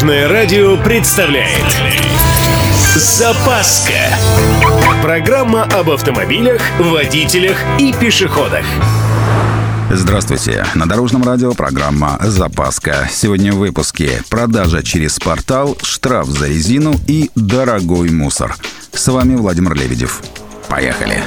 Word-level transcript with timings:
Дорожное 0.00 0.28
радио 0.32 0.78
представляет 0.78 1.76
Запаска 2.96 3.92
Программа 5.02 5.64
об 5.64 5.90
автомобилях, 5.90 6.62
водителях 6.78 7.58
и 7.78 7.92
пешеходах 7.92 8.64
Здравствуйте. 9.90 10.64
На 10.74 10.88
Дорожном 10.88 11.22
радио 11.22 11.52
программа 11.52 12.18
«Запаска». 12.22 13.10
Сегодня 13.12 13.52
в 13.52 13.56
выпуске 13.56 14.22
«Продажа 14.30 14.82
через 14.82 15.18
портал», 15.18 15.76
«Штраф 15.82 16.28
за 16.28 16.48
резину» 16.48 16.94
и 17.06 17.30
«Дорогой 17.34 18.08
мусор». 18.08 18.56
С 18.94 19.06
вами 19.08 19.36
Владимир 19.36 19.74
Лебедев. 19.74 20.22
Поехали. 20.68 21.22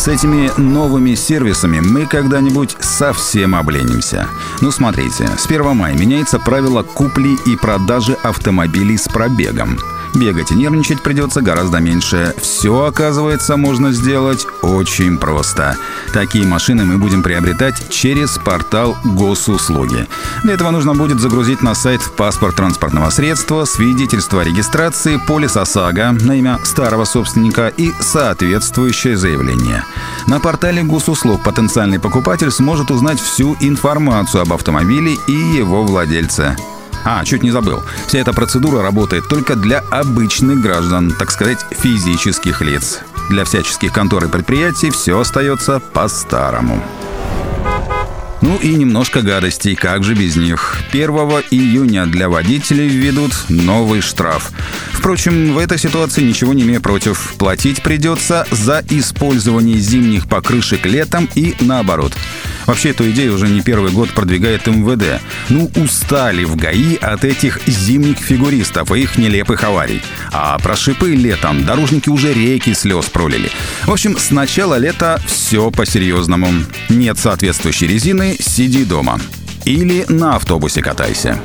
С 0.00 0.08
этими 0.08 0.50
новыми 0.58 1.14
сервисами 1.14 1.80
мы 1.80 2.06
когда-нибудь 2.06 2.74
совсем 2.80 3.54
обленимся. 3.54 4.28
Ну 4.62 4.70
смотрите, 4.70 5.28
с 5.36 5.44
1 5.44 5.76
мая 5.76 5.94
меняется 5.94 6.38
правило 6.38 6.82
купли 6.82 7.36
и 7.44 7.54
продажи 7.54 8.14
автомобилей 8.22 8.96
с 8.96 9.06
пробегом. 9.06 9.76
Бегать 10.14 10.50
и 10.50 10.54
нервничать 10.54 11.02
придется 11.02 11.40
гораздо 11.40 11.78
меньше. 11.78 12.34
Все, 12.40 12.84
оказывается, 12.84 13.56
можно 13.56 13.92
сделать 13.92 14.46
очень 14.62 15.18
просто. 15.18 15.76
Такие 16.12 16.44
машины 16.44 16.84
мы 16.84 16.98
будем 16.98 17.22
приобретать 17.22 17.90
через 17.90 18.38
портал 18.38 18.96
госуслуги. 19.04 20.08
Для 20.42 20.54
этого 20.54 20.70
нужно 20.70 20.94
будет 20.94 21.20
загрузить 21.20 21.62
на 21.62 21.74
сайт 21.74 22.00
паспорт 22.16 22.56
транспортного 22.56 23.10
средства, 23.10 23.64
свидетельство 23.64 24.40
о 24.40 24.44
регистрации, 24.44 25.20
полис 25.28 25.56
ОСАГО 25.56 26.12
на 26.20 26.32
имя 26.36 26.58
старого 26.64 27.04
собственника 27.04 27.68
и 27.68 27.92
соответствующее 28.00 29.16
заявление. 29.16 29.84
На 30.26 30.40
портале 30.40 30.82
госуслуг 30.82 31.42
потенциальный 31.42 32.00
покупатель 32.00 32.50
сможет 32.50 32.90
узнать 32.90 33.20
всю 33.20 33.56
информацию 33.60 34.42
об 34.42 34.52
автомобиле 34.52 35.16
и 35.28 35.32
его 35.32 35.84
владельце. 35.84 36.56
А, 37.04 37.24
чуть 37.24 37.42
не 37.42 37.50
забыл. 37.50 37.82
Вся 38.06 38.18
эта 38.18 38.32
процедура 38.32 38.82
работает 38.82 39.28
только 39.28 39.56
для 39.56 39.80
обычных 39.90 40.60
граждан, 40.60 41.12
так 41.18 41.30
сказать, 41.30 41.64
физических 41.70 42.60
лиц. 42.60 43.00
Для 43.30 43.44
всяческих 43.44 43.92
контор 43.92 44.24
и 44.24 44.28
предприятий 44.28 44.90
все 44.90 45.18
остается 45.18 45.80
по-старому. 45.80 46.82
Ну 48.42 48.56
и 48.56 48.74
немножко 48.74 49.22
гадостей, 49.22 49.74
как 49.74 50.02
же 50.02 50.14
без 50.14 50.36
них. 50.36 50.78
1 50.92 51.08
июня 51.50 52.06
для 52.06 52.28
водителей 52.28 52.88
введут 52.88 53.32
новый 53.48 54.00
штраф. 54.00 54.50
Впрочем, 54.92 55.54
в 55.54 55.58
этой 55.58 55.78
ситуации 55.78 56.22
ничего 56.22 56.52
не 56.54 56.62
имею 56.62 56.80
против. 56.80 57.34
Платить 57.38 57.82
придется 57.82 58.46
за 58.50 58.82
использование 58.90 59.78
зимних 59.78 60.26
покрышек 60.28 60.86
летом 60.86 61.28
и 61.34 61.54
наоборот. 61.60 62.12
Вообще, 62.66 62.90
эту 62.90 63.10
идею 63.10 63.34
уже 63.34 63.48
не 63.48 63.62
первый 63.62 63.90
год 63.90 64.10
продвигает 64.10 64.66
МВД. 64.66 65.20
Ну, 65.48 65.70
устали 65.74 66.44
в 66.44 66.56
ГАИ 66.56 66.96
от 66.96 67.24
этих 67.24 67.60
зимних 67.66 68.18
фигуристов 68.18 68.92
и 68.92 69.00
их 69.00 69.18
нелепых 69.18 69.64
аварий. 69.64 70.02
А 70.32 70.58
про 70.58 70.76
шипы 70.76 71.10
летом 71.10 71.64
дорожники 71.64 72.08
уже 72.08 72.32
реки 72.32 72.74
слез 72.74 73.06
пролили. 73.06 73.50
В 73.84 73.90
общем, 73.90 74.16
с 74.16 74.30
начала 74.30 74.76
лета 74.76 75.20
все 75.26 75.70
по-серьезному. 75.70 76.52
Нет 76.88 77.18
соответствующей 77.18 77.86
резины, 77.86 78.29
сиди 78.38 78.84
дома. 78.84 79.18
Или 79.64 80.04
на 80.08 80.36
автобусе 80.36 80.82
катайся. 80.82 81.38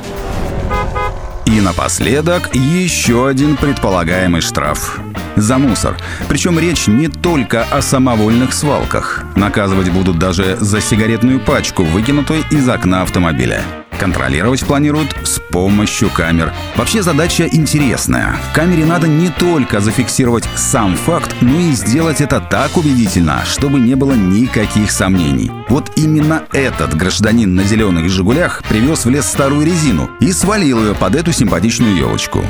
И 1.46 1.60
напоследок 1.60 2.54
еще 2.54 3.28
один 3.28 3.56
предполагаемый 3.56 4.40
штраф. 4.40 4.98
За 5.36 5.58
мусор. 5.58 5.96
Причем 6.28 6.58
речь 6.58 6.86
не 6.86 7.08
только 7.08 7.64
о 7.64 7.82
самовольных 7.82 8.52
свалках. 8.52 9.24
Наказывать 9.36 9.90
будут 9.90 10.18
даже 10.18 10.56
за 10.60 10.80
сигаретную 10.80 11.40
пачку, 11.40 11.84
выкинутую 11.84 12.42
из 12.50 12.68
окна 12.68 13.02
автомобиля. 13.02 13.62
Контролировать 13.98 14.64
планируют 14.64 15.16
с 15.24 15.38
помощью 15.38 16.10
камер. 16.10 16.52
Вообще 16.76 17.02
задача 17.02 17.48
интересная. 17.50 18.36
Камере 18.54 18.84
надо 18.84 19.08
не 19.08 19.30
только 19.30 19.80
зафиксировать 19.80 20.48
сам 20.54 20.96
факт, 20.96 21.34
но 21.40 21.58
и 21.58 21.72
сделать 21.72 22.20
это 22.20 22.40
так 22.40 22.76
убедительно, 22.76 23.42
чтобы 23.46 23.80
не 23.80 23.94
было 23.94 24.12
никаких 24.12 24.90
сомнений. 24.90 25.50
Вот 25.68 25.90
именно 25.96 26.42
этот 26.52 26.94
гражданин 26.94 27.54
на 27.54 27.64
зеленых 27.64 28.10
«Жигулях» 28.10 28.62
привез 28.68 29.04
в 29.04 29.10
лес 29.10 29.26
старую 29.26 29.64
резину 29.64 30.10
и 30.20 30.32
свалил 30.32 30.84
ее 30.84 30.94
под 30.94 31.14
эту 31.14 31.32
симпатичную 31.32 31.96
елочку. 31.96 32.44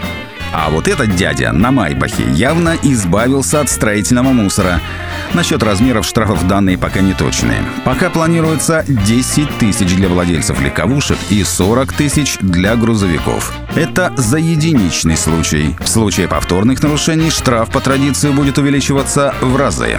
А 0.52 0.70
вот 0.70 0.88
этот 0.88 1.14
дядя 1.16 1.52
на 1.52 1.70
Майбахе 1.70 2.24
явно 2.30 2.76
избавился 2.82 3.60
от 3.60 3.68
строительного 3.68 4.32
мусора. 4.32 4.80
Насчет 5.34 5.62
размеров 5.62 6.06
штрафов 6.06 6.46
данные 6.46 6.78
пока 6.78 7.00
не 7.00 7.12
точные. 7.12 7.62
Пока 7.84 8.10
планируется 8.10 8.84
10 8.86 9.58
тысяч 9.58 9.94
для 9.94 10.08
владельцев 10.08 10.60
легковушек 10.60 11.18
и 11.30 11.42
40 11.42 11.92
тысяч 11.92 12.38
для 12.40 12.76
грузовиков. 12.76 13.52
Это 13.74 14.12
за 14.16 14.38
единичный 14.38 15.16
случай. 15.16 15.76
В 15.80 15.88
случае 15.88 16.28
повторных 16.28 16.82
нарушений 16.82 17.30
штраф 17.30 17.70
по 17.70 17.80
традиции 17.80 18.30
будет 18.30 18.58
увеличиваться 18.58 19.34
в 19.40 19.56
разы. 19.56 19.98